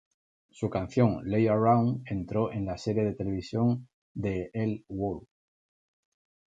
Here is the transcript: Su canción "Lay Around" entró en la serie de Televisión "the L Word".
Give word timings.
Su 0.49 0.67
canción 0.71 1.19
"Lay 1.29 1.45
Around" 1.47 2.01
entró 2.07 2.51
en 2.51 2.65
la 2.65 2.75
serie 2.79 3.03
de 3.03 3.13
Televisión 3.13 3.87
"the 4.19 4.49
L 4.51 4.83
Word". 4.89 5.27